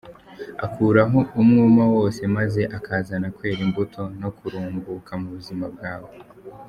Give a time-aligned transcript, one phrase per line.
[0.65, 6.11] Akuraho umwuma wose maze akazana kwera imbuto no kurumbuka mu buzima bwawe.